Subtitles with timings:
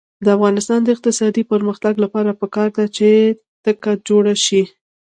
[0.25, 3.07] د افغانستان د اقتصادي پرمختګ لپاره پکار ده چې
[3.63, 4.61] تکه جوړه شي.